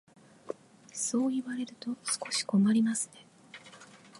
[0.91, 3.23] そう言われると少し困りますね。